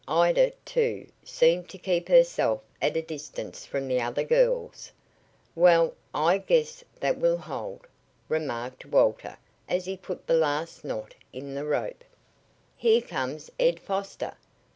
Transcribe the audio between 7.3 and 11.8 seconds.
hold," remarked Walter as he put the last knot in the